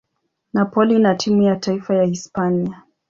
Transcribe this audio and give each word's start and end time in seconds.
Napoli 0.53 0.99
na 0.99 1.15
timu 1.15 1.41
ya 1.41 1.55
taifa 1.55 1.95
ya 1.95 2.03
Hispania. 2.03 2.83